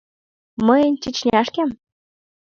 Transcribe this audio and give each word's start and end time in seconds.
Мыйын 0.65 0.93
Чечняшкем?.. 1.01 1.69